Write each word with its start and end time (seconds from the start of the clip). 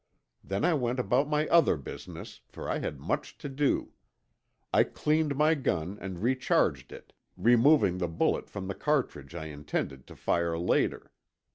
Then 0.43 0.65
I 0.65 0.73
went 0.73 0.99
about 0.99 1.27
my 1.29 1.47
other 1.49 1.77
business, 1.77 2.41
for 2.47 2.67
I 2.67 2.79
had 2.79 2.99
much 2.99 3.37
to 3.37 3.47
do. 3.47 3.91
I 4.73 4.83
cleaned 4.83 5.35
my 5.35 5.53
gun, 5.53 5.99
and 6.01 6.23
recharged 6.23 6.91
it, 6.91 7.13
removing 7.37 7.99
the 7.99 8.07
bullet 8.07 8.49
from 8.49 8.67
the 8.67 8.73
cartridge 8.73 9.35
I 9.35 9.45
intended 9.45 10.07
to 10.07 10.15
fire 10.15 10.57
later. 10.57 11.11